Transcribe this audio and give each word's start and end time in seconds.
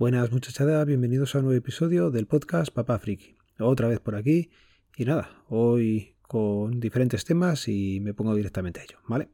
Buenas 0.00 0.32
muchachada, 0.32 0.82
bienvenidos 0.86 1.34
a 1.34 1.40
un 1.40 1.44
nuevo 1.44 1.58
episodio 1.58 2.10
del 2.10 2.26
podcast 2.26 2.72
Papá 2.72 2.98
Friki. 2.98 3.36
Otra 3.58 3.86
vez 3.86 4.00
por 4.00 4.14
aquí 4.14 4.48
y 4.96 5.04
nada, 5.04 5.44
hoy 5.46 6.16
con 6.22 6.80
diferentes 6.80 7.26
temas 7.26 7.68
y 7.68 8.00
me 8.00 8.14
pongo 8.14 8.34
directamente 8.34 8.80
a 8.80 8.84
ello, 8.84 8.96
¿vale? 9.06 9.28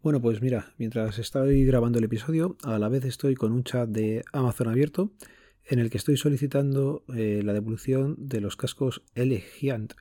Bueno, 0.00 0.22
pues 0.22 0.40
mira, 0.40 0.72
mientras 0.78 1.18
estoy 1.18 1.64
grabando 1.64 1.98
el 1.98 2.04
episodio, 2.04 2.56
a 2.62 2.78
la 2.78 2.88
vez 2.88 3.04
estoy 3.04 3.34
con 3.34 3.50
un 3.50 3.64
chat 3.64 3.88
de 3.88 4.22
Amazon 4.32 4.68
abierto 4.68 5.10
en 5.64 5.80
el 5.80 5.90
que 5.90 5.98
estoy 5.98 6.16
solicitando 6.18 7.04
eh, 7.12 7.42
la 7.42 7.52
devolución 7.52 8.14
de 8.16 8.40
los 8.40 8.54
cascos 8.54 9.02
L 9.16 9.40
Giant. 9.40 9.94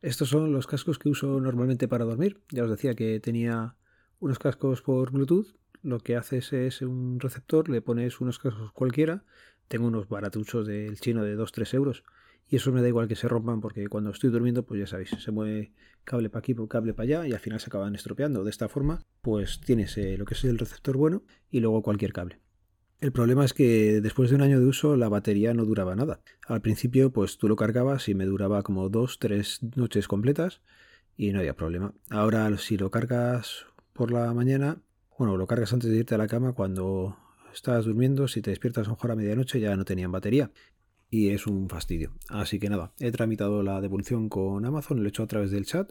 Estos 0.00 0.30
son 0.30 0.52
los 0.52 0.66
cascos 0.66 0.98
que 0.98 1.10
uso 1.10 1.38
normalmente 1.38 1.86
para 1.86 2.06
dormir. 2.06 2.40
Ya 2.50 2.64
os 2.64 2.70
decía 2.70 2.94
que 2.94 3.20
tenía 3.20 3.76
unos 4.20 4.38
cascos 4.38 4.80
por 4.80 5.12
Bluetooth 5.12 5.58
lo 5.82 6.00
que 6.00 6.16
haces 6.16 6.52
es 6.52 6.82
un 6.82 7.20
receptor, 7.20 7.68
le 7.68 7.82
pones 7.82 8.20
unos 8.20 8.38
cascos 8.38 8.72
cualquiera, 8.72 9.24
tengo 9.68 9.86
unos 9.86 10.08
baratuchos 10.08 10.66
del 10.66 10.98
chino 10.98 11.22
de 11.22 11.36
2-3 11.36 11.74
euros 11.74 12.04
y 12.50 12.56
eso 12.56 12.72
me 12.72 12.80
da 12.80 12.88
igual 12.88 13.08
que 13.08 13.16
se 13.16 13.28
rompan 13.28 13.60
porque 13.60 13.88
cuando 13.88 14.10
estoy 14.10 14.30
durmiendo 14.30 14.64
pues 14.64 14.80
ya 14.80 14.86
sabéis, 14.86 15.10
se 15.10 15.30
mueve 15.30 15.72
cable 16.04 16.30
para 16.30 16.40
aquí, 16.40 16.54
cable 16.68 16.94
para 16.94 17.04
allá 17.04 17.28
y 17.28 17.32
al 17.32 17.40
final 17.40 17.60
se 17.60 17.66
acaban 17.66 17.94
estropeando. 17.94 18.42
De 18.42 18.50
esta 18.50 18.68
forma 18.68 19.04
pues 19.20 19.60
tienes 19.60 19.96
eh, 19.98 20.16
lo 20.16 20.24
que 20.24 20.34
es 20.34 20.44
el 20.44 20.58
receptor 20.58 20.96
bueno 20.96 21.22
y 21.50 21.60
luego 21.60 21.82
cualquier 21.82 22.12
cable. 22.12 22.40
El 23.00 23.12
problema 23.12 23.44
es 23.44 23.52
que 23.52 24.00
después 24.00 24.30
de 24.30 24.36
un 24.36 24.42
año 24.42 24.58
de 24.58 24.66
uso 24.66 24.96
la 24.96 25.08
batería 25.08 25.54
no 25.54 25.64
duraba 25.64 25.94
nada. 25.94 26.20
Al 26.46 26.62
principio 26.62 27.12
pues 27.12 27.36
tú 27.36 27.48
lo 27.48 27.56
cargabas 27.56 28.08
y 28.08 28.14
me 28.14 28.24
duraba 28.24 28.62
como 28.62 28.90
2-3 28.90 29.76
noches 29.76 30.08
completas 30.08 30.62
y 31.16 31.32
no 31.32 31.40
había 31.40 31.54
problema. 31.54 31.92
Ahora 32.08 32.56
si 32.56 32.78
lo 32.78 32.90
cargas 32.90 33.66
por 33.92 34.10
la 34.10 34.32
mañana 34.32 34.80
bueno, 35.18 35.36
lo 35.36 35.46
cargas 35.48 35.72
antes 35.72 35.90
de 35.90 35.96
irte 35.96 36.14
a 36.14 36.18
la 36.18 36.28
cama 36.28 36.52
cuando 36.52 37.16
estás 37.52 37.84
durmiendo, 37.84 38.28
si 38.28 38.40
te 38.40 38.50
despiertas 38.50 38.86
a 38.86 38.90
lo 38.90 38.94
mejor 38.94 39.10
a 39.10 39.16
medianoche 39.16 39.58
ya 39.58 39.76
no 39.76 39.84
tenían 39.84 40.12
batería 40.12 40.52
y 41.10 41.30
es 41.30 41.46
un 41.46 41.68
fastidio. 41.68 42.12
Así 42.28 42.60
que 42.60 42.70
nada, 42.70 42.92
he 43.00 43.10
tramitado 43.10 43.62
la 43.64 43.80
devolución 43.80 44.28
con 44.28 44.64
Amazon, 44.64 44.98
lo 44.98 45.06
he 45.06 45.08
hecho 45.08 45.24
a 45.24 45.26
través 45.26 45.50
del 45.50 45.66
chat. 45.66 45.90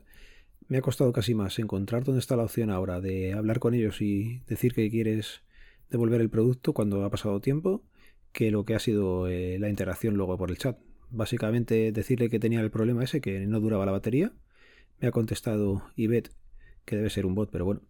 Me 0.70 0.78
ha 0.78 0.81
costado 0.81 1.11
casi 1.11 1.33
más 1.36 1.59
encontrar 1.59 2.05
dónde 2.05 2.20
está 2.20 2.38
la 2.38 2.44
opción 2.44 2.70
ahora 2.70 3.02
de 3.02 3.33
hablar 3.33 3.59
con 3.59 3.73
ellos 3.73 4.02
y 4.02 4.42
decir 4.48 4.73
que 4.73 4.89
quieres 4.89 5.42
devolver 5.89 6.22
el 6.22 6.30
producto 6.30 6.73
cuando 6.73 7.03
ha 7.03 7.09
pasado 7.09 7.42
tiempo 7.42 7.83
que 8.31 8.52
lo 8.52 8.66
que 8.66 8.75
ha 8.75 8.80
sido 8.80 9.28
eh, 9.28 9.58
la 9.59 9.70
interacción 9.70 10.16
luego 10.16 10.38
por 10.38 10.52
el 10.52 10.58
chat. 10.58 10.78
Básicamente 11.09 11.92
decirle 11.92 12.30
que 12.30 12.39
tenía 12.39 12.61
el 12.61 12.72
problema 12.72 13.03
ese, 13.03 13.20
que 13.20 13.45
no 13.45 13.59
duraba 13.59 13.86
la 13.86 13.94
batería. 13.94 14.33
Me 15.00 15.08
ha 15.08 15.11
contestado 15.11 15.83
Ivette, 15.95 16.31
que 16.86 16.95
debe 16.95 17.09
ser 17.09 17.25
un 17.25 17.36
bot, 17.36 17.50
pero 17.52 17.66
bueno, 17.66 17.81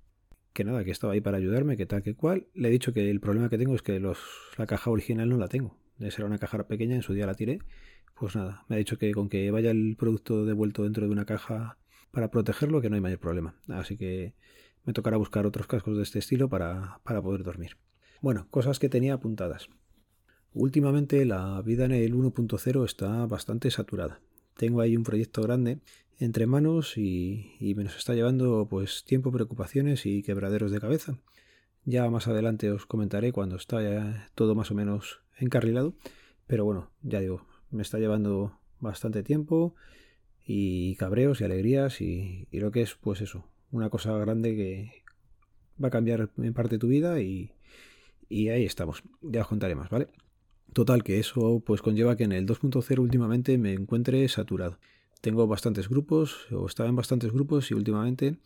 que 0.58 0.64
nada, 0.64 0.84
que 0.84 0.90
estaba 0.90 1.14
ahí 1.14 1.22
para 1.22 1.38
ayudarme, 1.38 1.78
que 1.78 1.86
tal 1.86 2.02
que 2.02 2.16
cual. 2.16 2.48
Le 2.56 2.70
he 2.70 2.72
dicho 2.72 2.92
que 2.92 3.12
el 3.12 3.20
problema 3.20 3.48
que 3.48 3.60
tengo 3.60 3.76
es 3.76 3.84
que 3.84 4.00
los, 4.00 4.18
la 4.58 4.66
caja 4.66 4.90
original 4.90 5.30
no 5.30 5.38
la 5.38 5.48
tengo. 5.48 5.78
De 6.00 6.10
ser 6.10 6.26
una 6.26 6.40
caja 6.40 6.68
pequeña, 6.68 6.96
en 6.96 7.04
su 7.04 7.14
día 7.14 7.28
la 7.28 7.36
tiré. 7.36 7.60
Pues 8.16 8.36
nada, 8.36 8.66
me 8.68 8.76
ha 8.76 8.80
dicho 8.80 8.98
que 8.98 9.12
con 9.12 9.30
que 9.30 9.52
vaya 9.52 9.70
el 9.70 9.96
producto 10.00 10.46
devuelto 10.46 10.84
dentro 10.84 11.06
de 11.06 11.12
una 11.12 11.26
caja 11.26 11.78
para 12.10 12.32
protegerlo, 12.32 12.82
que 12.82 12.90
no 12.90 12.96
hay 12.96 13.02
mayor 13.02 13.20
problema. 13.20 13.54
Así 13.68 13.98
que 13.98 14.34
me 14.84 14.94
tocará 14.94 15.18
buscar 15.18 15.46
otros 15.46 15.68
cascos 15.68 15.96
de 15.96 16.02
este 16.02 16.18
estilo 16.18 16.50
para, 16.50 17.02
para 17.04 17.22
poder 17.22 17.44
dormir. 17.44 17.78
Bueno, 18.20 18.48
cosas 18.50 18.80
que 18.80 18.90
tenía 18.90 19.14
apuntadas. 19.14 19.70
Últimamente 20.54 21.24
la 21.26 21.62
vida 21.62 21.86
en 21.86 21.92
el 21.92 22.16
1.0 22.16 22.84
está 22.84 23.28
bastante 23.28 23.70
saturada. 23.70 24.22
Tengo 24.56 24.82
ahí 24.82 24.98
un 24.98 25.04
proyecto 25.04 25.44
grande 25.44 25.82
entre 26.20 26.48
manos 26.48 26.98
y, 26.98 27.74
me 27.76 27.84
nos 27.84 27.98
está 27.98 28.14
llevando 28.14 28.68
pues 28.70 29.04
tiempo, 29.04 29.32
preocupaciones 29.32 30.06
y 30.06 30.24
quebraderos 30.24 30.72
de 30.72 30.80
cabeza. 30.80 31.18
Ya 31.86 32.10
más 32.10 32.28
adelante 32.28 32.72
os 32.72 32.86
comentaré 32.86 33.32
cuando 33.32 33.56
está 33.56 34.30
todo 34.36 34.56
más 34.56 34.72
o 34.72 34.76
menos 34.76 35.22
encarrilado, 35.38 35.94
pero 36.48 36.66
bueno, 36.66 36.90
ya 37.02 37.20
digo, 37.20 37.46
me 37.72 37.82
está 37.82 38.00
llevando 38.00 38.60
bastante 38.80 39.24
tiempo 39.24 39.76
y 40.46 40.96
cabreos 40.96 41.42
y 41.42 41.44
alegrías 41.44 42.02
y, 42.02 42.48
lo 42.52 42.72
que 42.72 42.82
es 42.82 42.96
pues 42.96 43.22
eso, 43.22 43.46
una 43.72 43.90
cosa 43.90 44.18
grande 44.18 44.56
que 44.56 45.04
va 45.82 45.90
a 45.90 45.92
cambiar 45.92 46.30
en 46.38 46.54
parte 46.54 46.80
tu 46.80 46.88
vida 46.88 47.22
y, 47.22 47.52
y 48.28 48.50
ahí 48.50 48.66
estamos, 48.66 49.04
ya 49.22 49.42
os 49.42 49.48
contaré 49.48 49.76
más, 49.76 49.90
¿vale? 49.90 50.08
Total, 50.74 51.04
que 51.04 51.20
eso 51.20 51.62
pues 51.66 51.82
conlleva 51.82 52.18
que 52.18 52.26
en 52.26 52.34
el 52.34 52.46
2.0 52.46 53.00
últimamente 53.00 53.58
me 53.58 53.74
encuentre 53.74 54.28
saturado 54.28 54.78
tengo 55.28 55.46
bastantes 55.46 55.90
grupos 55.90 56.50
o 56.54 56.68
estaba 56.68 56.88
en 56.88 56.96
bastantes 56.96 57.34
grupos 57.34 57.70
y 57.70 57.74
últimamente 57.74 58.38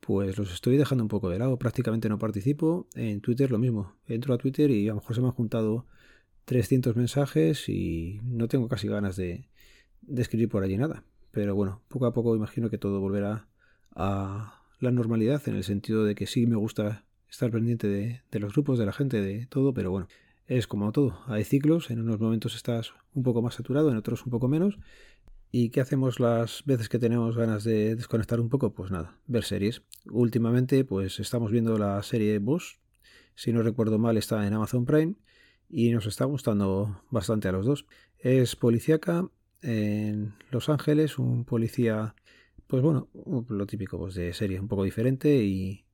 pues 0.00 0.36
los 0.36 0.52
estoy 0.52 0.76
dejando 0.76 1.02
un 1.02 1.08
poco 1.08 1.30
de 1.30 1.38
lado, 1.38 1.58
prácticamente 1.58 2.10
no 2.10 2.18
participo. 2.18 2.86
En 2.94 3.22
Twitter 3.22 3.50
lo 3.50 3.56
mismo, 3.56 3.94
entro 4.06 4.34
a 4.34 4.36
Twitter 4.36 4.70
y 4.70 4.86
a 4.86 4.90
lo 4.90 4.96
mejor 4.96 5.14
se 5.14 5.22
me 5.22 5.28
han 5.28 5.32
juntado 5.32 5.86
300 6.44 6.94
mensajes 6.94 7.70
y 7.70 8.20
no 8.22 8.48
tengo 8.48 8.68
casi 8.68 8.86
ganas 8.86 9.16
de, 9.16 9.48
escribir 10.14 10.50
por 10.50 10.62
allí 10.62 10.76
nada. 10.76 11.04
Pero 11.30 11.54
bueno, 11.54 11.80
poco 11.88 12.04
a 12.04 12.12
poco 12.12 12.36
imagino 12.36 12.68
que 12.68 12.76
todo 12.76 13.00
volverá 13.00 13.48
a 13.94 14.62
la 14.78 14.90
normalidad 14.90 15.40
en 15.48 15.56
el 15.56 15.64
sentido 15.64 16.04
de 16.04 16.14
que 16.14 16.26
sí 16.26 16.46
me 16.46 16.56
gusta 16.56 17.06
estar 17.30 17.50
pendiente 17.50 17.88
de, 17.88 18.20
de 18.30 18.40
los 18.40 18.52
grupos, 18.52 18.78
de 18.78 18.84
la 18.84 18.92
gente, 18.92 19.22
de 19.22 19.46
todo, 19.46 19.72
pero 19.72 19.90
bueno, 19.90 20.06
es 20.48 20.66
como 20.66 20.92
todo, 20.92 21.18
hay 21.26 21.44
ciclos, 21.44 21.90
en 21.90 22.00
unos 22.00 22.20
momentos 22.20 22.54
estás 22.54 22.92
un 23.14 23.22
poco 23.22 23.42
más 23.42 23.54
saturado, 23.54 23.90
en 23.90 23.96
otros 23.96 24.24
un 24.26 24.30
poco 24.30 24.48
menos, 24.48 24.78
¿Y 25.52 25.70
qué 25.70 25.80
hacemos 25.80 26.20
las 26.20 26.64
veces 26.64 26.88
que 26.88 26.98
tenemos 26.98 27.36
ganas 27.36 27.64
de 27.64 27.94
desconectar 27.96 28.40
un 28.40 28.48
poco? 28.48 28.74
Pues 28.74 28.90
nada, 28.90 29.18
ver 29.26 29.44
series. 29.44 29.82
Últimamente, 30.10 30.84
pues 30.84 31.20
estamos 31.20 31.50
viendo 31.50 31.78
la 31.78 32.02
serie 32.02 32.38
Boss. 32.38 32.78
Si 33.34 33.52
no 33.52 33.62
recuerdo 33.62 33.98
mal, 33.98 34.16
está 34.16 34.46
en 34.46 34.54
Amazon 34.54 34.84
Prime 34.84 35.14
y 35.68 35.90
nos 35.90 36.06
está 36.06 36.24
gustando 36.24 37.02
bastante 37.10 37.48
a 37.48 37.52
los 37.52 37.64
dos. 37.64 37.86
Es 38.18 38.56
policíaca 38.56 39.28
en 39.62 40.34
Los 40.50 40.68
Ángeles, 40.68 41.18
un 41.18 41.44
policía, 41.44 42.14
pues 42.66 42.82
bueno, 42.82 43.08
lo 43.48 43.66
típico 43.66 43.98
pues, 43.98 44.14
de 44.14 44.32
serie, 44.32 44.60
un 44.60 44.68
poco 44.68 44.84
diferente. 44.84 45.44
Y, 45.44 45.84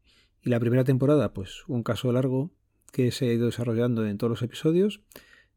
y 0.43 0.51
la 0.51 0.61
primera 0.61 0.85
temporada, 0.85 1.33
pues 1.35 1.65
un 1.69 1.83
caso 1.83 2.11
largo 2.11 2.51
que 2.93 3.11
se 3.11 3.29
ha 3.29 3.33
ido 3.33 3.47
desarrollando 3.47 4.07
en 4.07 4.19
todos 4.19 4.31
los 4.31 4.43
episodios 4.43 5.03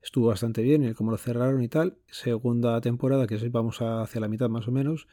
estuvo 0.05 0.27
bastante 0.27 0.61
bien 0.61 0.83
el 0.83 0.95
cómo 0.95 1.09
lo 1.09 1.17
cerraron 1.17 1.63
y 1.63 1.67
tal. 1.67 1.97
Segunda 2.07 2.79
temporada, 2.79 3.25
que 3.25 3.37
vamos 3.49 3.81
hacia 3.81 4.21
la 4.21 4.27
mitad 4.27 4.49
más 4.49 4.67
o 4.67 4.71
menos, 4.71 5.07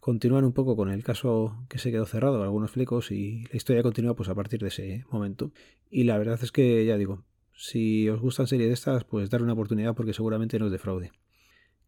continúan 0.00 0.44
un 0.44 0.52
poco 0.52 0.76
con 0.76 0.90
el 0.90 1.02
caso 1.02 1.64
que 1.70 1.78
se 1.78 1.90
quedó 1.90 2.04
cerrado, 2.04 2.42
algunos 2.42 2.70
flecos, 2.70 3.10
y 3.10 3.46
la 3.50 3.56
historia 3.56 3.82
continúa 3.82 4.14
pues 4.14 4.28
a 4.28 4.34
partir 4.34 4.60
de 4.60 4.68
ese 4.68 5.04
momento. 5.10 5.50
Y 5.90 6.04
la 6.04 6.18
verdad 6.18 6.38
es 6.42 6.52
que, 6.52 6.84
ya 6.84 6.98
digo, 6.98 7.24
si 7.54 8.06
os 8.10 8.20
gustan 8.20 8.46
series 8.46 8.68
de 8.68 8.74
estas, 8.74 9.04
pues 9.04 9.30
dar 9.30 9.42
una 9.42 9.54
oportunidad 9.54 9.94
porque 9.94 10.12
seguramente 10.12 10.58
no 10.58 10.66
es 10.66 10.72
de 10.72 10.78
fraude. 10.78 11.12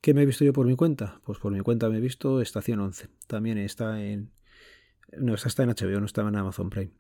¿Qué 0.01 0.15
me 0.15 0.23
he 0.23 0.27
visto 0.27 0.45
yo 0.45 0.55
por 0.55 0.67
mi 0.67 0.77
cuenta? 0.77 1.21
Pues 1.25 1.39
por 1.39 1.53
mi 1.53 1.61
cuenta 1.61 1.91
me 1.91 1.99
he 1.99 2.01
visto 2.01 2.41
Estación 2.41 2.81
11. 2.81 3.09
También 3.27 3.59
está 3.59 4.03
en... 4.03 4.31
No, 5.19 5.35
está 5.35 5.63
en 5.63 5.71
HBO, 5.71 6.01
no 6.01 6.07
estaba 6.07 6.31
en 6.31 6.37
Amazon 6.37 6.71
Prime. 6.71 6.93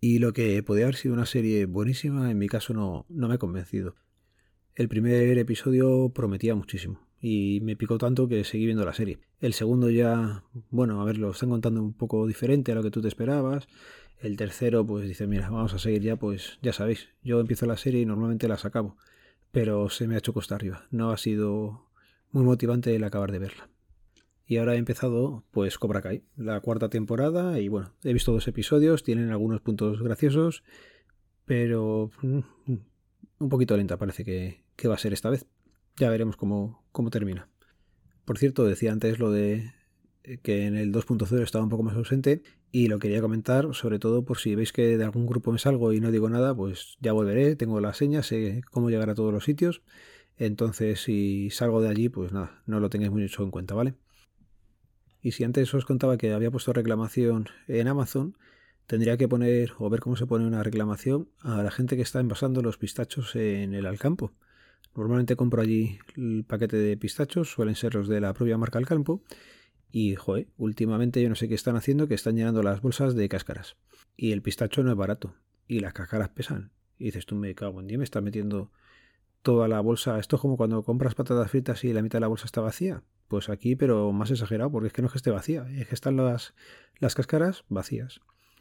Y 0.00 0.18
lo 0.18 0.32
que 0.32 0.60
podía 0.64 0.84
haber 0.84 0.96
sido 0.96 1.14
una 1.14 1.26
serie 1.26 1.66
buenísima, 1.66 2.30
en 2.32 2.38
mi 2.38 2.48
caso 2.48 2.74
no, 2.74 3.06
no 3.08 3.28
me 3.28 3.34
ha 3.34 3.38
convencido. 3.38 3.94
El 4.74 4.88
primer 4.88 5.36
episodio 5.36 6.08
prometía 6.14 6.54
muchísimo 6.54 6.98
y 7.20 7.60
me 7.62 7.76
picó 7.76 7.98
tanto 7.98 8.26
que 8.26 8.42
seguí 8.42 8.64
viendo 8.64 8.86
la 8.86 8.94
serie. 8.94 9.18
El 9.38 9.52
segundo 9.52 9.90
ya, 9.90 10.44
bueno, 10.70 11.02
a 11.02 11.04
ver, 11.04 11.18
lo 11.18 11.32
están 11.32 11.50
contando 11.50 11.82
un 11.82 11.92
poco 11.92 12.26
diferente 12.26 12.72
a 12.72 12.74
lo 12.74 12.82
que 12.82 12.90
tú 12.90 13.02
te 13.02 13.08
esperabas. 13.08 13.68
El 14.18 14.38
tercero, 14.38 14.86
pues 14.86 15.06
dice, 15.06 15.26
mira, 15.26 15.50
vamos 15.50 15.74
a 15.74 15.78
seguir 15.78 16.00
ya, 16.00 16.16
pues 16.16 16.58
ya 16.62 16.72
sabéis, 16.72 17.10
yo 17.22 17.38
empiezo 17.38 17.66
la 17.66 17.76
serie 17.76 18.00
y 18.00 18.06
normalmente 18.06 18.48
las 18.48 18.64
acabo, 18.64 18.96
pero 19.50 19.90
se 19.90 20.08
me 20.08 20.14
ha 20.14 20.18
hecho 20.18 20.32
costa 20.32 20.54
arriba. 20.54 20.86
No 20.90 21.10
ha 21.10 21.18
sido 21.18 21.90
muy 22.30 22.44
motivante 22.44 22.96
el 22.96 23.04
acabar 23.04 23.30
de 23.30 23.40
verla. 23.40 23.68
Y 24.46 24.56
ahora 24.56 24.74
he 24.74 24.78
empezado, 24.78 25.44
pues 25.50 25.78
Cobra 25.78 26.00
Kai, 26.00 26.22
la 26.36 26.60
cuarta 26.60 26.88
temporada, 26.88 27.60
y 27.60 27.68
bueno, 27.68 27.92
he 28.04 28.14
visto 28.14 28.32
dos 28.32 28.48
episodios, 28.48 29.02
tienen 29.02 29.30
algunos 29.30 29.60
puntos 29.60 30.02
graciosos, 30.02 30.64
pero 31.44 32.10
mm, 32.22 32.40
un 33.38 33.48
poquito 33.48 33.76
lenta 33.76 33.98
parece 33.98 34.24
que, 34.24 34.62
qué 34.82 34.88
va 34.88 34.96
a 34.96 34.98
ser 34.98 35.12
esta 35.12 35.30
vez. 35.30 35.46
Ya 35.96 36.10
veremos 36.10 36.36
cómo, 36.36 36.84
cómo 36.90 37.10
termina. 37.10 37.48
Por 38.24 38.36
cierto, 38.36 38.64
decía 38.64 38.90
antes 38.90 39.20
lo 39.20 39.30
de 39.30 39.70
eh, 40.24 40.38
que 40.42 40.66
en 40.66 40.76
el 40.76 40.92
2.0 40.92 41.40
estaba 41.40 41.62
un 41.62 41.70
poco 41.70 41.84
más 41.84 41.94
ausente 41.94 42.42
y 42.72 42.88
lo 42.88 42.98
quería 42.98 43.20
comentar 43.20 43.72
sobre 43.74 44.00
todo 44.00 44.24
por 44.24 44.38
si 44.38 44.56
veis 44.56 44.72
que 44.72 44.98
de 44.98 45.04
algún 45.04 45.26
grupo 45.26 45.52
me 45.52 45.60
salgo 45.60 45.92
y 45.92 46.00
no 46.00 46.10
digo 46.10 46.28
nada, 46.28 46.52
pues 46.52 46.96
ya 47.00 47.12
volveré, 47.12 47.54
tengo 47.54 47.80
la 47.80 47.94
seña, 47.94 48.24
sé 48.24 48.62
cómo 48.72 48.90
llegar 48.90 49.08
a 49.08 49.14
todos 49.14 49.32
los 49.32 49.44
sitios, 49.44 49.82
entonces 50.36 51.00
si 51.00 51.50
salgo 51.50 51.80
de 51.80 51.88
allí, 51.88 52.08
pues 52.08 52.32
nada, 52.32 52.60
no 52.66 52.80
lo 52.80 52.90
tengáis 52.90 53.12
mucho 53.12 53.44
en 53.44 53.52
cuenta, 53.52 53.74
¿vale? 53.74 53.94
Y 55.20 55.30
si 55.32 55.44
antes 55.44 55.72
os 55.74 55.84
contaba 55.84 56.16
que 56.16 56.32
había 56.32 56.50
puesto 56.50 56.72
reclamación 56.72 57.48
en 57.68 57.86
Amazon, 57.86 58.36
tendría 58.88 59.16
que 59.16 59.28
poner 59.28 59.74
o 59.78 59.88
ver 59.90 60.00
cómo 60.00 60.16
se 60.16 60.26
pone 60.26 60.44
una 60.44 60.64
reclamación 60.64 61.28
a 61.40 61.62
la 61.62 61.70
gente 61.70 61.94
que 61.94 62.02
está 62.02 62.18
envasando 62.18 62.62
los 62.62 62.78
pistachos 62.78 63.36
en 63.36 63.74
el 63.74 63.86
Alcampo. 63.86 64.32
Normalmente 64.94 65.36
compro 65.36 65.62
allí 65.62 65.98
el 66.16 66.44
paquete 66.46 66.76
de 66.76 66.96
pistachos, 66.96 67.50
suelen 67.50 67.74
ser 67.74 67.94
los 67.94 68.08
de 68.08 68.20
la 68.20 68.34
propia 68.34 68.58
marca 68.58 68.78
Alcampo. 68.78 69.22
Y, 69.90 70.14
joder, 70.14 70.48
últimamente 70.56 71.22
yo 71.22 71.28
no 71.28 71.34
sé 71.34 71.48
qué 71.48 71.54
están 71.54 71.76
haciendo, 71.76 72.08
que 72.08 72.14
están 72.14 72.36
llenando 72.36 72.62
las 72.62 72.80
bolsas 72.80 73.14
de 73.14 73.28
cáscaras. 73.28 73.76
Y 74.16 74.32
el 74.32 74.42
pistacho 74.42 74.82
no 74.82 74.90
es 74.90 74.96
barato. 74.96 75.34
Y 75.66 75.80
las 75.80 75.92
cáscaras 75.92 76.30
pesan. 76.30 76.72
Y 76.98 77.06
dices, 77.06 77.26
tú 77.26 77.34
me 77.34 77.54
cago 77.54 77.80
en 77.80 77.88
día, 77.88 77.98
me 77.98 78.04
está 78.04 78.20
metiendo 78.20 78.70
toda 79.42 79.68
la 79.68 79.80
bolsa. 79.80 80.18
Esto 80.18 80.36
es 80.36 80.42
como 80.42 80.56
cuando 80.56 80.82
compras 80.82 81.14
patatas 81.14 81.50
fritas 81.50 81.84
y 81.84 81.92
la 81.92 82.02
mitad 82.02 82.16
de 82.16 82.22
la 82.22 82.28
bolsa 82.28 82.46
está 82.46 82.60
vacía. 82.60 83.02
Pues 83.28 83.48
aquí, 83.48 83.76
pero 83.76 84.12
más 84.12 84.30
exagerado, 84.30 84.70
porque 84.70 84.88
es 84.88 84.92
que 84.92 85.02
no 85.02 85.06
es 85.06 85.12
que 85.12 85.18
esté 85.18 85.30
vacía, 85.30 85.66
es 85.70 85.88
que 85.88 85.94
están 85.94 86.16
las, 86.16 86.54
las 86.98 87.14
cáscaras 87.14 87.64
vacías. 87.68 88.20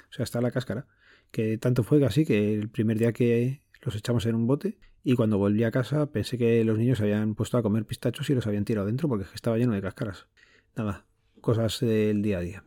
O 0.09 0.13
sea, 0.13 0.23
está 0.23 0.41
la 0.41 0.51
cáscara. 0.51 0.87
Que 1.31 1.57
tanto 1.57 1.83
fue 1.83 2.03
así 2.05 2.25
que 2.25 2.53
el 2.53 2.69
primer 2.69 2.97
día 2.97 3.13
que 3.13 3.61
los 3.81 3.95
echamos 3.95 4.25
en 4.25 4.35
un 4.35 4.47
bote 4.47 4.77
y 5.03 5.15
cuando 5.15 5.37
volví 5.37 5.63
a 5.63 5.71
casa 5.71 6.11
pensé 6.11 6.37
que 6.37 6.63
los 6.63 6.77
niños 6.77 6.99
se 6.99 7.05
habían 7.05 7.35
puesto 7.35 7.57
a 7.57 7.63
comer 7.63 7.85
pistachos 7.85 8.29
y 8.29 8.35
los 8.35 8.45
habían 8.47 8.65
tirado 8.65 8.87
dentro 8.87 9.09
porque 9.09 9.25
estaba 9.33 9.57
lleno 9.57 9.73
de 9.73 9.81
cáscaras. 9.81 10.27
Nada, 10.75 11.05
cosas 11.41 11.79
del 11.79 12.21
día 12.21 12.37
a 12.37 12.41
día. 12.41 12.63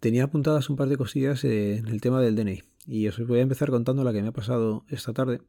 Tenía 0.00 0.24
apuntadas 0.24 0.70
un 0.70 0.76
par 0.76 0.88
de 0.88 0.96
cosillas 0.96 1.44
en 1.44 1.86
el 1.86 2.00
tema 2.00 2.20
del 2.20 2.36
DNI 2.36 2.62
y 2.86 3.06
os 3.08 3.24
voy 3.26 3.38
a 3.38 3.42
empezar 3.42 3.70
contando 3.70 4.04
la 4.04 4.12
que 4.12 4.22
me 4.22 4.28
ha 4.28 4.32
pasado 4.32 4.84
esta 4.88 5.12
tarde, 5.12 5.40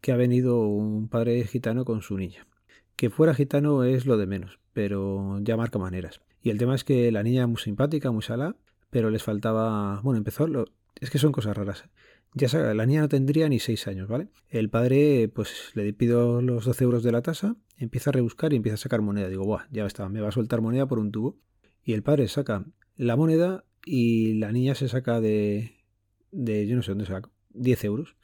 que 0.00 0.12
ha 0.12 0.16
venido 0.16 0.66
un 0.66 1.08
padre 1.08 1.44
gitano 1.44 1.84
con 1.84 2.02
su 2.02 2.16
niña. 2.16 2.46
Que 2.96 3.10
fuera 3.10 3.34
gitano 3.34 3.84
es 3.84 4.06
lo 4.06 4.16
de 4.16 4.26
menos, 4.26 4.58
pero 4.72 5.38
ya 5.40 5.56
marca 5.56 5.78
maneras. 5.78 6.20
Y 6.42 6.50
el 6.50 6.58
tema 6.58 6.74
es 6.74 6.84
que 6.84 7.10
la 7.10 7.22
niña 7.22 7.46
muy 7.46 7.56
simpática, 7.56 8.10
muy 8.10 8.22
sala, 8.22 8.56
pero 8.90 9.10
les 9.10 9.22
faltaba... 9.22 10.00
Bueno, 10.02 10.18
empezó... 10.18 10.46
Lo... 10.46 10.66
Es 11.00 11.10
que 11.10 11.18
son 11.18 11.32
cosas 11.32 11.56
raras. 11.56 11.84
Ya 12.34 12.48
sabe, 12.48 12.74
la 12.74 12.86
niña 12.86 13.02
no 13.02 13.08
tendría 13.08 13.48
ni 13.48 13.60
seis 13.60 13.86
años, 13.86 14.08
¿vale? 14.08 14.28
El 14.48 14.68
padre, 14.68 15.28
pues 15.28 15.70
le 15.74 15.92
pido 15.92 16.42
los 16.42 16.64
12 16.64 16.84
euros 16.84 17.02
de 17.04 17.12
la 17.12 17.22
tasa, 17.22 17.56
empieza 17.76 18.10
a 18.10 18.12
rebuscar 18.12 18.52
y 18.52 18.56
empieza 18.56 18.74
a 18.74 18.78
sacar 18.78 19.02
moneda. 19.02 19.28
Digo, 19.28 19.44
buah, 19.44 19.66
ya 19.70 19.86
está, 19.86 20.08
me 20.08 20.20
va 20.20 20.28
a 20.28 20.32
soltar 20.32 20.60
moneda 20.60 20.86
por 20.86 20.98
un 20.98 21.12
tubo. 21.12 21.38
Y 21.84 21.92
el 21.92 22.02
padre 22.02 22.26
saca 22.28 22.64
la 22.96 23.16
moneda 23.16 23.64
y 23.84 24.34
la 24.34 24.50
niña 24.50 24.74
se 24.74 24.88
saca 24.88 25.20
de, 25.20 25.76
de 26.32 26.66
yo 26.66 26.76
no 26.76 26.82
sé 26.82 26.90
dónde 26.90 27.06
saca, 27.06 27.30
10 27.50 27.84
euros. 27.84 28.16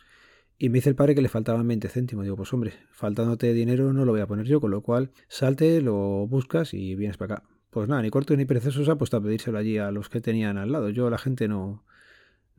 Y 0.59 0.69
me 0.69 0.79
dice 0.79 0.91
el 0.91 0.97
padre 0.97 1.15
que 1.15 1.23
le 1.23 1.29
faltaban 1.29 1.67
20 1.67 1.89
céntimos. 1.89 2.25
Digo, 2.25 2.37
pues 2.37 2.53
hombre, 2.53 2.75
faltándote 2.91 3.55
dinero 3.55 3.93
no 3.93 4.05
lo 4.05 4.13
voy 4.13 4.21
a 4.21 4.27
poner 4.27 4.47
yo, 4.47 4.61
con 4.61 4.71
lo 4.71 4.83
cual 4.83 5.11
salte, 5.29 5.81
lo 5.81 6.27
buscas 6.27 6.75
y 6.75 6.97
vienes 6.97 7.17
para 7.17 7.37
acá. 7.37 7.45
Pues 7.71 7.89
nada, 7.89 8.03
ni 8.03 8.11
corto 8.11 8.37
ni 8.37 8.45
perezoso 8.45 8.85
se 8.85 8.91
ha 8.91 8.97
puesto 8.97 9.17
a 9.17 9.23
pedírselo 9.23 9.57
allí 9.57 9.79
a 9.79 9.93
los 9.93 10.09
que 10.09 10.21
tenían 10.21 10.59
al 10.59 10.73
lado. 10.73 10.91
Yo 10.91 11.09
la 11.09 11.19
gente 11.19 11.47
no, 11.47 11.85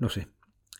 no 0.02 0.10
sé, 0.10 0.28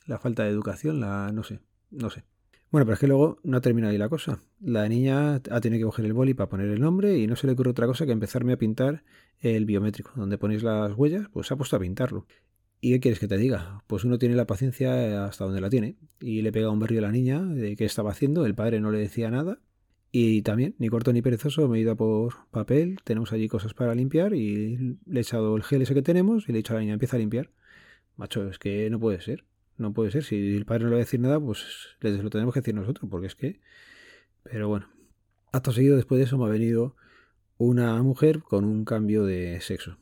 la 0.08 0.18
falta 0.18 0.44
de 0.44 0.50
educación, 0.50 1.00
la 1.00 1.32
no 1.32 1.44
sé, 1.44 1.60
no 1.92 2.10
sé. 2.10 2.24
Bueno, 2.72 2.86
pero 2.86 2.96
es 2.96 3.00
que 3.00 3.08
luego 3.08 3.38
no 3.44 3.62
termina 3.62 3.90
ahí 3.90 3.98
la 4.00 4.10
cosa. 4.10 4.40
La 4.60 4.90
niña 4.90 5.36
ha 5.36 5.62
tenido 5.62 5.80
que 5.80 5.86
coger 5.86 6.06
el 6.06 6.14
boli 6.14 6.34
para 6.34 6.50
poner 6.50 6.70
el 6.70 6.82
nombre 6.82 7.20
y 7.20 7.28
no 7.28 7.36
se 7.36 7.46
le 7.46 7.54
ocurre 7.54 7.70
otra 7.70 7.86
cosa 7.86 8.08
que 8.08 8.14
empezarme 8.14 8.54
a 8.54 8.58
pintar 8.58 9.04
el 9.40 9.66
biométrico. 9.66 10.12
Donde 10.16 10.40
ponéis 10.40 10.64
las 10.64 10.94
huellas, 10.96 11.28
pues 11.32 11.48
se 11.48 11.54
ha 11.54 11.58
puesto 11.58 11.76
a 11.76 11.80
pintarlo. 11.80 12.26
¿Y 12.80 12.94
qué 12.94 13.00
quieres 13.00 13.20
que 13.20 13.28
te 13.28 13.38
diga? 13.38 13.84
Pues 13.86 14.06
uno 14.06 14.18
tiene 14.18 14.36
la 14.36 14.48
paciencia 14.48 15.26
hasta 15.26 15.46
donde 15.46 15.62
la 15.62 15.70
tiene. 15.70 15.98
Y 16.20 16.42
le 16.42 16.52
pega 16.52 16.72
un 16.72 16.80
berrio 16.80 17.00
a 17.00 17.04
la 17.04 17.12
niña 17.12 17.44
de 17.44 17.76
qué 17.76 17.86
estaba 17.86 18.10
haciendo, 18.10 18.46
el 18.48 18.56
padre 18.56 18.80
no 18.80 18.90
le 18.90 18.98
decía 18.98 19.30
nada. 19.30 19.60
Y 20.12 20.42
también, 20.42 20.76
ni 20.80 20.90
corto 20.90 21.14
ni 21.14 21.22
perezoso, 21.22 21.68
me 21.68 21.78
he 21.78 21.82
ido 21.82 21.96
por 21.96 22.34
papel, 22.50 22.98
tenemos 23.04 23.32
allí 23.34 23.48
cosas 23.48 23.76
para 23.76 23.94
limpiar 23.94 24.34
y 24.34 24.98
le 25.06 25.20
he 25.20 25.22
echado 25.22 25.56
el 25.56 25.64
gel 25.64 25.84
ese 25.84 25.94
que 25.94 26.02
tenemos 26.02 26.50
y 26.50 26.54
le 26.54 26.58
he 26.58 26.62
dicho 26.62 26.74
a 26.74 26.78
la 26.78 26.82
niña, 26.82 26.94
empieza 26.94 27.18
a 27.18 27.20
limpiar. 27.20 27.52
Macho, 28.16 28.48
es 28.50 28.60
que 28.60 28.90
no 28.90 29.00
puede 29.00 29.22
ser. 29.22 29.46
No 29.78 29.94
puede 29.94 30.12
ser. 30.12 30.24
Si 30.24 30.56
el 30.56 30.66
padre 30.66 30.84
no 30.84 30.90
le 30.90 30.96
va 30.96 31.02
a 31.02 31.06
decir 31.06 31.20
nada, 31.20 31.40
pues 31.40 31.66
les 32.02 32.24
lo 32.24 32.30
tenemos 32.30 32.54
que 32.54 32.62
decir 32.62 32.76
nosotros, 32.76 33.10
porque 33.10 33.28
es 33.28 33.36
que... 33.36 33.60
Pero 34.44 34.68
bueno. 34.68 34.90
Acto 35.52 35.72
seguido, 35.72 35.96
después 35.96 36.20
de 36.20 36.26
eso, 36.26 36.38
me 36.38 36.46
ha 36.46 36.50
venido 36.50 36.96
una 37.58 38.02
mujer 38.02 38.40
con 38.40 38.66
un 38.66 38.86
cambio 38.86 39.26
de 39.26 39.60
sexo. 39.62 39.98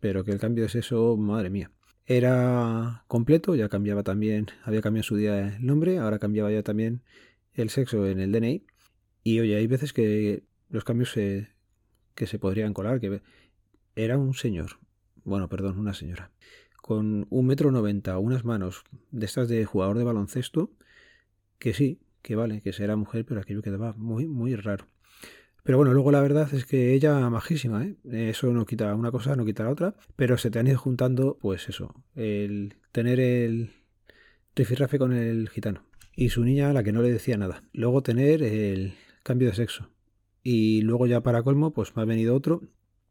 Pero 0.00 0.24
que 0.24 0.32
el 0.32 0.38
cambio 0.38 0.64
de 0.64 0.70
sexo, 0.70 1.16
madre 1.16 1.50
mía. 1.50 1.70
Era 2.06 3.04
completo, 3.08 3.54
ya 3.54 3.68
cambiaba 3.68 4.02
también, 4.02 4.48
había 4.62 4.82
cambiado 4.82 5.04
su 5.04 5.16
día 5.16 5.56
el 5.56 5.64
nombre, 5.64 5.98
ahora 5.98 6.18
cambiaba 6.18 6.50
ya 6.52 6.62
también 6.62 7.02
el 7.54 7.70
sexo 7.70 8.06
en 8.06 8.20
el 8.20 8.30
DNI. 8.30 8.66
Y 9.22 9.40
oye, 9.40 9.56
hay 9.56 9.66
veces 9.66 9.92
que 9.92 10.44
los 10.68 10.84
cambios 10.84 11.12
se, 11.12 11.48
que 12.14 12.26
se 12.26 12.38
podrían 12.38 12.74
colar, 12.74 13.00
que 13.00 13.22
era 13.96 14.18
un 14.18 14.34
señor, 14.34 14.78
bueno, 15.24 15.48
perdón, 15.48 15.78
una 15.78 15.94
señora, 15.94 16.30
con 16.84 17.26
un 17.30 17.46
metro 17.46 17.72
noventa, 17.72 18.18
unas 18.18 18.44
manos 18.44 18.84
de 19.10 19.24
estas 19.24 19.48
de 19.48 19.64
jugador 19.64 19.96
de 19.96 20.04
baloncesto, 20.04 20.70
que 21.58 21.72
sí, 21.72 21.98
que 22.20 22.36
vale, 22.36 22.60
que 22.60 22.74
será 22.74 22.94
mujer, 22.94 23.24
pero 23.24 23.40
aquello 23.40 23.62
quedaba 23.62 23.94
muy, 23.94 24.26
muy 24.26 24.54
raro. 24.54 24.86
Pero 25.62 25.78
bueno, 25.78 25.94
luego 25.94 26.12
la 26.12 26.20
verdad 26.20 26.52
es 26.52 26.66
que 26.66 26.92
ella 26.92 27.30
majísima, 27.30 27.86
¿eh? 27.86 27.96
Eso 28.28 28.52
no 28.52 28.66
quita 28.66 28.94
una 28.94 29.10
cosa, 29.10 29.34
no 29.34 29.46
quita 29.46 29.64
la 29.64 29.70
otra, 29.70 29.94
pero 30.14 30.36
se 30.36 30.50
te 30.50 30.58
han 30.58 30.66
ido 30.66 30.76
juntando, 30.76 31.38
pues 31.40 31.70
eso, 31.70 31.94
el 32.16 32.74
tener 32.92 33.18
el 33.18 33.70
rifirrafe 34.54 34.98
con 34.98 35.14
el 35.14 35.48
gitano 35.48 35.86
y 36.14 36.28
su 36.28 36.44
niña 36.44 36.68
a 36.68 36.74
la 36.74 36.82
que 36.82 36.92
no 36.92 37.00
le 37.00 37.10
decía 37.10 37.38
nada. 37.38 37.64
Luego 37.72 38.02
tener 38.02 38.42
el 38.42 38.92
cambio 39.22 39.48
de 39.48 39.54
sexo. 39.54 39.88
Y 40.42 40.82
luego 40.82 41.06
ya 41.06 41.22
para 41.22 41.42
colmo, 41.42 41.72
pues 41.72 41.96
me 41.96 42.02
ha 42.02 42.04
venido 42.04 42.34
otro 42.34 42.60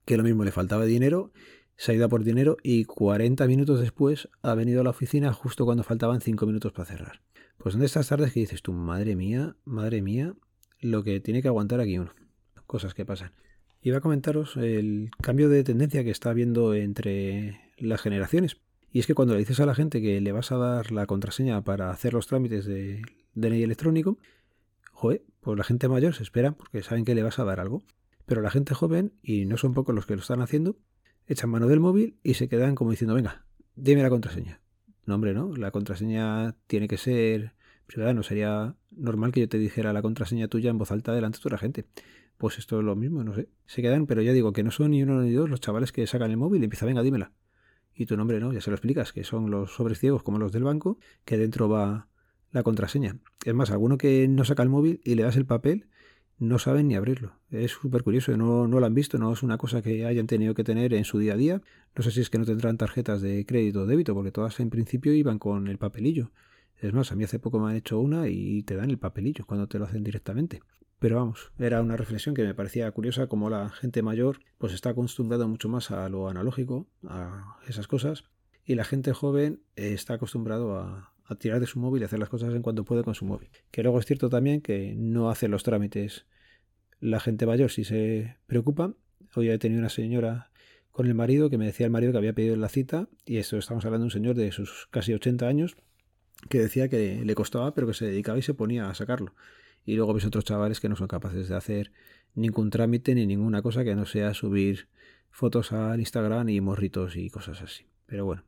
que 0.06 0.16
lo 0.16 0.22
mismo 0.22 0.44
le 0.44 0.52
faltaba 0.52 0.86
dinero 0.86 1.32
se 1.76 1.92
ha 1.92 1.96
ido 1.96 2.06
a 2.06 2.10
por 2.10 2.24
dinero 2.24 2.58
y 2.64 2.86
40 2.86 3.46
minutos 3.48 3.80
después 3.80 4.30
ha 4.42 4.54
venido 4.56 4.82
a 4.82 4.84
la 4.84 4.92
oficina 4.92 5.34
justo 5.34 5.66
cuando 5.66 5.84
faltaban 5.84 6.22
5 6.22 6.46
minutos 6.46 6.72
para 6.72 6.86
cerrar. 6.86 7.22
Pues 7.58 7.78
de 7.78 7.86
estas 7.86 8.08
tardes 8.08 8.34
que 8.34 8.42
dices 8.42 8.62
tú, 8.62 8.74
madre 8.74 9.16
mía, 9.16 9.56
madre 9.66 10.02
mía, 10.02 10.36
lo 10.80 11.04
que 11.04 11.20
tiene 11.20 11.42
que 11.42 11.48
aguantar 11.48 11.80
aquí 11.80 11.98
uno. 11.98 12.14
Cosas 12.68 12.94
que 12.94 13.06
pasan. 13.06 13.32
Iba 13.82 13.98
a 13.98 14.02
comentaros 14.02 14.56
el 14.58 15.12
cambio 15.22 15.50
de 15.50 15.64
tendencia 15.64 16.04
que 16.04 16.12
está 16.12 16.30
habiendo 16.30 16.74
entre 16.74 17.60
las 17.78 18.02
generaciones. 18.02 18.58
Y 18.92 19.00
es 19.00 19.08
que 19.08 19.16
cuando 19.16 19.34
le 19.34 19.40
dices 19.40 19.60
a 19.60 19.66
la 19.66 19.76
gente 19.76 20.02
que 20.02 20.22
le 20.22 20.32
vas 20.32 20.52
a 20.52 20.58
dar 20.58 20.92
la 20.92 21.06
contraseña 21.06 21.64
para 21.64 21.90
hacer 21.90 22.14
los 22.14 22.28
trámites 22.28 22.66
de 22.66 23.02
DNI 23.34 23.64
electrónico, 23.64 24.20
joder, 24.92 25.24
pues 25.42 25.58
la 25.58 25.64
gente 25.64 25.90
mayor 25.90 26.14
se 26.14 26.24
espera 26.24 26.52
porque 26.54 26.84
saben 26.84 27.04
que 27.04 27.16
le 27.16 27.24
vas 27.24 27.40
a 27.40 27.44
dar 27.44 27.60
algo. 27.60 27.84
Pero 28.26 28.42
la 28.42 28.52
gente 28.52 28.74
joven, 28.74 29.14
y 29.22 29.46
no 29.46 29.58
son 29.58 29.74
pocos 29.74 29.94
los 29.94 30.06
que 30.06 30.16
lo 30.16 30.22
están 30.22 30.42
haciendo, 30.42 30.78
echan 31.28 31.50
mano 31.50 31.68
del 31.68 31.80
móvil 31.80 32.18
y 32.24 32.36
se 32.36 32.48
quedan 32.48 32.76
como 32.76 32.92
diciendo, 32.92 33.16
venga, 33.16 33.46
dime 33.76 34.02
la 34.02 34.10
contraseña. 34.10 34.62
No, 35.06 35.16
hombre, 35.16 35.34
no, 35.34 35.56
la 35.56 35.72
contraseña 35.72 36.56
tiene 36.68 36.88
que 36.88 36.98
ser 36.98 37.54
privada, 37.86 38.14
no 38.14 38.24
sería 38.24 38.76
normal 38.92 39.32
que 39.32 39.42
yo 39.42 39.50
te 39.50 39.58
dijera 39.58 39.94
la 39.94 40.02
contraseña 40.02 40.48
tuya 40.48 40.70
en 40.70 40.78
voz 40.78 40.92
alta 40.92 41.14
delante 41.14 41.40
de 41.40 41.42
otra 41.46 41.58
gente. 41.58 41.86
Pues 42.38 42.58
esto 42.58 42.80
es 42.80 42.86
lo 42.86 42.96
mismo, 42.96 43.24
no 43.24 43.34
sé. 43.36 43.50
Se 43.66 43.82
quedan, 43.82 44.08
pero 44.08 44.22
ya 44.22 44.34
digo 44.34 44.54
que 44.54 44.64
no 44.64 44.72
son 44.72 44.92
ni 44.92 45.04
uno 45.04 45.22
ni 45.22 45.32
dos 45.32 45.50
los 45.50 45.60
chavales 45.60 45.92
que 45.92 46.08
sacan 46.08 46.32
el 46.32 46.38
móvil 46.38 46.62
y 46.62 46.66
empiezan, 46.66 46.88
venga, 46.88 47.02
dímela. 47.02 47.32
Y 47.96 48.06
tu 48.06 48.18
nombre 48.18 48.40
no, 48.40 48.52
ya 48.54 48.62
se 48.62 48.72
lo 48.72 48.76
explicas, 48.76 49.14
que 49.14 49.24
son 49.24 49.52
los 49.52 49.76
sobres 49.76 50.00
ciegos 50.00 50.24
como 50.24 50.40
los 50.40 50.52
del 50.52 50.64
banco, 50.64 50.98
que 51.26 51.38
dentro 51.38 51.70
va 51.70 52.08
la 52.52 52.64
contraseña. 52.64 53.18
Es 53.46 53.54
más, 53.54 53.72
alguno 53.72 53.98
que 53.98 54.28
no 54.28 54.46
saca 54.46 54.64
el 54.64 54.70
móvil 54.70 55.02
y 55.04 55.16
le 55.16 55.24
das 55.24 55.36
el 55.36 55.46
papel 55.46 55.88
no 56.44 56.60
saben 56.60 56.88
ni 56.88 56.96
abrirlo. 56.96 57.34
Es 57.50 57.72
súper 57.72 58.04
curioso, 58.04 58.36
no, 58.38 58.68
no 58.68 58.80
lo 58.80 58.86
han 58.86 58.94
visto, 58.94 59.18
no 59.18 59.32
es 59.32 59.44
una 59.44 59.58
cosa 59.58 59.82
que 59.82 60.06
hayan 60.06 60.28
tenido 60.28 60.54
que 60.54 60.64
tener 60.64 60.94
en 60.94 61.06
su 61.06 61.18
día 61.18 61.34
a 61.34 61.38
día. 61.38 61.62
No 61.96 62.04
sé 62.04 62.12
si 62.12 62.22
es 62.22 62.30
que 62.30 62.38
no 62.38 62.46
tendrán 62.46 62.78
tarjetas 62.78 63.22
de 63.22 63.46
crédito 63.46 63.82
o 63.82 63.86
débito, 63.86 64.14
porque 64.14 64.32
todas 64.32 64.60
en 64.60 64.70
principio 64.70 65.14
iban 65.14 65.40
con 65.40 65.68
el 65.68 65.78
papelillo. 65.78 66.32
Es 66.78 66.94
más, 66.94 67.12
a 67.12 67.16
mí 67.16 67.24
hace 67.24 67.40
poco 67.40 67.60
me 67.60 67.72
han 67.72 67.78
hecho 67.78 68.00
una 68.00 68.28
y 68.28 68.64
te 68.64 68.76
dan 68.76 68.90
el 68.90 68.98
papelillo 68.98 69.46
cuando 69.46 69.68
te 69.68 69.80
lo 69.80 69.86
hacen 69.86 70.04
directamente. 70.04 70.62
Pero 71.00 71.18
vamos, 71.18 71.52
era 71.60 71.82
una 71.82 71.98
reflexión 71.98 72.36
que 72.36 72.44
me 72.44 72.54
parecía 72.54 72.92
curiosa 72.92 73.28
como 73.28 73.50
la 73.50 73.70
gente 73.70 74.02
mayor 74.02 74.40
pues 74.58 74.74
está 74.74 74.90
acostumbrada 74.90 75.48
mucho 75.48 75.70
más 75.70 75.92
a 75.92 76.08
lo 76.10 76.30
analógico, 76.30 76.88
a 77.06 77.58
esas 77.68 77.88
cosas, 77.88 78.26
y 78.66 78.76
la 78.76 78.86
gente 78.86 79.14
joven 79.14 79.62
está 79.76 80.16
acostumbrado 80.16 80.78
a, 80.78 81.13
a 81.26 81.36
tirar 81.36 81.60
de 81.60 81.68
su 81.68 81.80
móvil 81.80 82.02
y 82.02 82.06
hacer 82.06 82.20
las 82.20 82.30
cosas 82.30 82.54
en 82.54 82.62
cuanto 82.62 82.84
puede 82.84 83.04
con 83.04 83.16
su 83.16 83.26
móvil. 83.26 83.50
Que 83.72 83.84
luego 83.84 84.00
es 84.00 84.06
cierto 84.06 84.30
también 84.30 84.62
que 84.62 84.94
no 84.96 85.30
hace 85.30 85.48
los 85.48 85.64
trámites 85.64 86.26
la 87.00 87.20
gente 87.20 87.46
mayor 87.46 87.72
si 87.72 87.84
se 87.84 88.38
preocupa. 88.48 88.94
Hoy 89.36 89.50
he 89.50 89.58
tenido 89.58 89.80
una 89.80 89.90
señora 89.90 90.52
con 90.92 91.08
el 91.08 91.16
marido 91.16 91.50
que 91.50 91.58
me 91.58 91.66
decía 91.66 91.86
el 91.86 91.92
marido 91.92 92.12
que 92.12 92.20
había 92.20 92.34
pedido 92.34 92.56
la 92.56 92.70
cita 92.70 93.10
y 93.26 93.38
esto 93.38 93.58
estamos 93.58 93.84
hablando 93.86 94.04
de 94.04 94.08
un 94.08 94.12
señor 94.12 94.36
de 94.36 94.52
sus 94.52 94.88
casi 94.92 95.14
80 95.14 95.48
años 95.48 95.76
que 96.50 96.60
decía 96.60 96.88
que 96.88 97.24
le 97.26 97.36
costaba 97.36 97.74
pero 97.74 97.88
que 97.88 97.94
se 97.94 98.06
dedicaba 98.06 98.38
y 98.38 98.42
se 98.42 98.54
ponía 98.54 98.90
a 98.90 98.96
sacarlo. 98.96 99.34
Y 99.86 99.96
luego 99.96 100.14
ves 100.14 100.26
otros 100.26 100.46
chavales 100.46 100.80
que 100.80 100.90
no 100.90 100.96
son 100.96 101.08
capaces 101.08 101.50
de 101.50 101.56
hacer 101.56 101.92
ningún 102.36 102.70
trámite 102.70 103.16
ni 103.16 103.26
ninguna 103.26 103.62
cosa 103.62 103.84
que 103.84 103.96
no 103.96 104.06
sea 104.06 104.34
subir 104.34 104.88
fotos 105.30 105.72
al 105.72 106.00
Instagram 106.00 106.50
y 106.50 106.62
morritos 106.62 107.16
y 107.16 107.30
cosas 107.30 107.62
así. 107.62 107.86
Pero 108.06 108.26
bueno, 108.26 108.44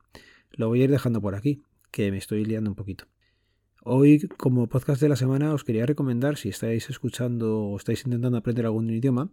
lo 0.52 0.68
voy 0.68 0.82
a 0.82 0.84
ir 0.84 0.90
dejando 0.90 1.20
por 1.20 1.34
aquí 1.34 1.62
que 1.96 2.12
me 2.12 2.18
estoy 2.18 2.44
liando 2.44 2.68
un 2.68 2.76
poquito. 2.76 3.06
Hoy, 3.82 4.28
como 4.36 4.68
podcast 4.68 5.00
de 5.00 5.08
la 5.08 5.16
semana, 5.16 5.54
os 5.54 5.64
quería 5.64 5.86
recomendar, 5.86 6.36
si 6.36 6.50
estáis 6.50 6.90
escuchando 6.90 7.58
o 7.58 7.76
estáis 7.78 8.04
intentando 8.04 8.36
aprender 8.36 8.66
algún 8.66 8.90
idioma, 8.90 9.30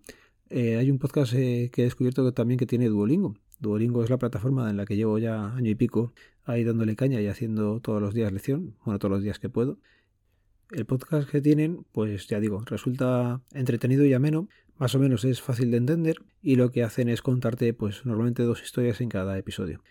eh, 0.49 0.77
hay 0.77 0.89
un 0.89 0.97
podcast 0.97 1.33
eh, 1.33 1.69
que 1.73 1.81
he 1.81 1.83
descubierto 1.83 2.33
también 2.33 2.57
que 2.57 2.65
tiene 2.65 2.87
Duolingo. 2.87 3.35
Duolingo 3.59 4.01
es 4.01 4.09
la 4.09 4.17
plataforma 4.17 4.69
en 4.69 4.77
la 4.77 4.85
que 4.85 4.95
llevo 4.95 5.17
ya 5.17 5.53
año 5.53 5.71
y 5.71 5.75
pico 5.75 6.13
ahí 6.45 6.63
dándole 6.63 6.95
caña 6.95 7.19
y 7.19 7.27
haciendo 7.27 7.81
todos 7.81 8.01
los 8.01 8.13
días 8.13 8.31
lección, 8.31 8.77
bueno, 8.85 8.97
todos 8.97 9.11
los 9.11 9.23
días 9.23 9.39
que 9.39 9.49
puedo. 9.49 9.77
El 10.71 10.85
podcast 10.85 11.29
que 11.29 11.41
tienen, 11.41 11.85
pues 11.91 12.27
ya 12.27 12.39
digo, 12.39 12.63
resulta 12.65 13.41
entretenido 13.51 14.05
y 14.05 14.13
ameno, 14.13 14.47
más 14.77 14.95
o 14.95 14.99
menos 14.99 15.25
es 15.25 15.41
fácil 15.41 15.69
de 15.69 15.77
entender 15.77 16.15
y 16.41 16.55
lo 16.55 16.71
que 16.71 16.83
hacen 16.83 17.09
es 17.09 17.21
contarte 17.21 17.73
pues 17.73 18.05
normalmente 18.05 18.43
dos 18.43 18.63
historias 18.63 19.01
en 19.01 19.09
cada 19.09 19.37
episodio 19.37 19.81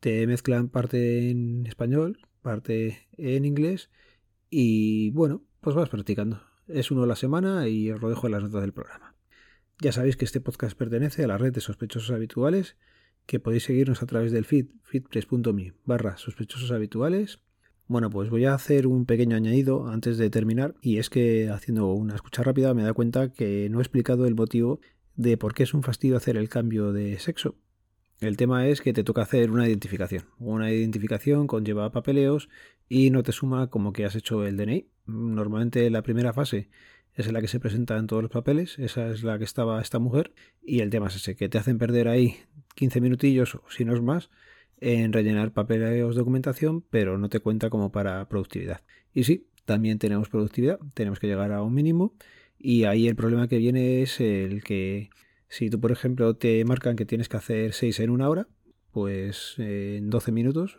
te 0.00 0.26
mezclan 0.26 0.68
parte 0.68 1.30
en 1.30 1.66
español, 1.66 2.18
parte 2.42 3.08
en 3.16 3.44
inglés 3.44 3.90
y 4.48 5.10
bueno, 5.10 5.44
pues 5.60 5.76
vas 5.76 5.88
practicando. 5.88 6.42
Es 6.66 6.90
uno 6.90 7.04
a 7.04 7.06
la 7.06 7.16
semana 7.16 7.68
y 7.68 7.90
os 7.90 8.00
lo 8.00 8.08
dejo 8.08 8.26
en 8.26 8.32
las 8.32 8.42
notas 8.42 8.62
del 8.62 8.72
programa. 8.72 9.14
Ya 9.80 9.92
sabéis 9.92 10.16
que 10.16 10.24
este 10.24 10.40
podcast 10.40 10.76
pertenece 10.76 11.24
a 11.24 11.26
la 11.26 11.38
red 11.38 11.52
de 11.52 11.60
sospechosos 11.60 12.10
habituales, 12.10 12.76
que 13.26 13.40
podéis 13.40 13.64
seguirnos 13.64 14.02
a 14.02 14.06
través 14.06 14.32
del 14.32 14.44
feed, 14.44 14.66
feedpress.me 14.82 15.74
barra 15.84 16.16
sospechosos 16.16 16.70
habituales. 16.70 17.40
Bueno, 17.86 18.10
pues 18.10 18.30
voy 18.30 18.44
a 18.44 18.54
hacer 18.54 18.86
un 18.86 19.06
pequeño 19.06 19.36
añadido 19.36 19.88
antes 19.88 20.18
de 20.18 20.30
terminar, 20.30 20.74
y 20.80 20.98
es 20.98 21.10
que 21.10 21.48
haciendo 21.48 21.92
una 21.92 22.14
escucha 22.14 22.42
rápida 22.42 22.74
me 22.74 22.82
da 22.82 22.92
cuenta 22.92 23.32
que 23.32 23.68
no 23.70 23.78
he 23.78 23.82
explicado 23.82 24.26
el 24.26 24.34
motivo 24.34 24.80
de 25.16 25.36
por 25.36 25.54
qué 25.54 25.64
es 25.64 25.74
un 25.74 25.82
fastidio 25.82 26.16
hacer 26.16 26.36
el 26.36 26.48
cambio 26.48 26.92
de 26.92 27.18
sexo. 27.18 27.56
El 28.20 28.36
tema 28.36 28.66
es 28.66 28.82
que 28.82 28.92
te 28.92 29.02
toca 29.02 29.22
hacer 29.22 29.50
una 29.50 29.66
identificación. 29.66 30.24
Una 30.38 30.70
identificación 30.70 31.46
conlleva 31.46 31.90
papeleos 31.90 32.50
y 32.86 33.10
no 33.10 33.22
te 33.22 33.32
suma 33.32 33.70
como 33.70 33.94
que 33.94 34.04
has 34.04 34.14
hecho 34.14 34.46
el 34.46 34.58
DNI. 34.58 34.88
Normalmente 35.06 35.88
la 35.88 36.02
primera 36.02 36.34
fase 36.34 36.68
es 37.14 37.26
en 37.26 37.32
la 37.32 37.40
que 37.40 37.48
se 37.48 37.60
presentan 37.60 38.06
todos 38.06 38.22
los 38.22 38.30
papeles, 38.30 38.78
esa 38.78 39.10
es 39.10 39.22
la 39.22 39.38
que 39.38 39.44
estaba 39.44 39.80
esta 39.80 39.98
mujer, 39.98 40.32
y 40.62 40.80
el 40.80 40.90
tema 40.90 41.08
es 41.08 41.16
ese, 41.16 41.34
que 41.34 41.48
te 41.48 41.58
hacen 41.58 41.78
perder 41.78 42.08
ahí 42.08 42.36
15 42.74 43.00
minutillos, 43.00 43.58
si 43.68 43.84
no 43.84 43.94
es 43.94 44.02
más, 44.02 44.30
en 44.80 45.12
rellenar 45.12 45.52
papeleos 45.52 46.14
documentación, 46.14 46.82
pero 46.82 47.18
no 47.18 47.28
te 47.28 47.40
cuenta 47.40 47.68
como 47.68 47.90
para 47.90 48.28
productividad. 48.28 48.82
Y 49.12 49.24
sí, 49.24 49.48
también 49.64 49.98
tenemos 49.98 50.28
productividad, 50.28 50.78
tenemos 50.94 51.18
que 51.18 51.26
llegar 51.26 51.52
a 51.52 51.62
un 51.62 51.74
mínimo, 51.74 52.14
y 52.58 52.84
ahí 52.84 53.08
el 53.08 53.16
problema 53.16 53.48
que 53.48 53.58
viene 53.58 54.02
es 54.02 54.20
el 54.20 54.62
que 54.62 55.10
si 55.50 55.68
tú, 55.68 55.80
por 55.80 55.90
ejemplo, 55.90 56.34
te 56.36 56.64
marcan 56.64 56.94
que 56.94 57.04
tienes 57.04 57.28
que 57.28 57.36
hacer 57.36 57.72
6 57.72 58.00
en 58.00 58.10
una 58.10 58.28
hora, 58.28 58.46
pues 58.92 59.56
en 59.58 60.08
12 60.08 60.30
minutos, 60.30 60.78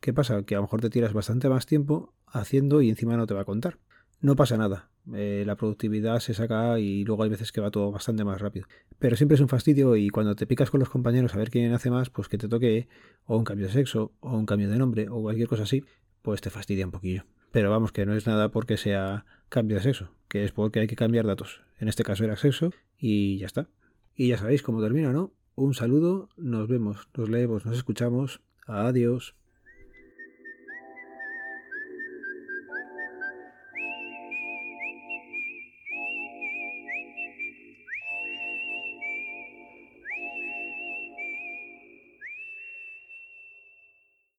¿qué 0.00 0.12
pasa? 0.12 0.42
Que 0.42 0.56
a 0.56 0.58
lo 0.58 0.62
mejor 0.62 0.80
te 0.80 0.90
tiras 0.90 1.12
bastante 1.12 1.48
más 1.48 1.66
tiempo 1.66 2.12
haciendo 2.26 2.82
y 2.82 2.90
encima 2.90 3.16
no 3.16 3.28
te 3.28 3.34
va 3.34 3.42
a 3.42 3.44
contar. 3.44 3.78
No 4.20 4.34
pasa 4.34 4.56
nada. 4.56 4.90
Eh, 5.14 5.44
la 5.46 5.54
productividad 5.54 6.18
se 6.18 6.34
saca 6.34 6.80
y 6.80 7.04
luego 7.04 7.22
hay 7.22 7.30
veces 7.30 7.52
que 7.52 7.60
va 7.60 7.70
todo 7.70 7.92
bastante 7.92 8.24
más 8.24 8.40
rápido. 8.40 8.66
Pero 8.98 9.16
siempre 9.16 9.36
es 9.36 9.40
un 9.40 9.48
fastidio 9.48 9.94
y 9.94 10.08
cuando 10.08 10.34
te 10.34 10.48
picas 10.48 10.68
con 10.70 10.80
los 10.80 10.90
compañeros 10.90 11.34
a 11.34 11.38
ver 11.38 11.50
quién 11.50 11.72
hace 11.72 11.88
más, 11.88 12.10
pues 12.10 12.28
que 12.28 12.38
te 12.38 12.48
toque 12.48 12.88
o 13.24 13.38
un 13.38 13.44
cambio 13.44 13.68
de 13.68 13.72
sexo 13.72 14.12
o 14.18 14.36
un 14.36 14.46
cambio 14.46 14.68
de 14.68 14.78
nombre 14.78 15.08
o 15.08 15.22
cualquier 15.22 15.46
cosa 15.46 15.62
así, 15.62 15.84
pues 16.22 16.40
te 16.40 16.50
fastidia 16.50 16.84
un 16.84 16.90
poquillo. 16.90 17.24
Pero 17.52 17.70
vamos, 17.70 17.92
que 17.92 18.04
no 18.04 18.14
es 18.14 18.26
nada 18.26 18.50
porque 18.50 18.76
sea 18.76 19.24
cambio 19.48 19.76
de 19.76 19.84
sexo, 19.84 20.10
que 20.26 20.44
es 20.44 20.50
porque 20.50 20.80
hay 20.80 20.88
que 20.88 20.96
cambiar 20.96 21.24
datos. 21.24 21.62
En 21.78 21.86
este 21.86 22.02
caso 22.02 22.24
era 22.24 22.36
sexo 22.36 22.72
y 22.98 23.38
ya 23.38 23.46
está. 23.46 23.68
Y 24.20 24.26
ya 24.26 24.36
sabéis 24.36 24.64
cómo 24.64 24.82
termina, 24.82 25.12
¿no? 25.12 25.30
Un 25.54 25.74
saludo, 25.74 26.28
nos 26.36 26.66
vemos, 26.66 27.08
nos 27.16 27.28
leemos, 27.28 27.64
nos 27.64 27.76
escuchamos. 27.76 28.40
Adiós. 28.66 29.36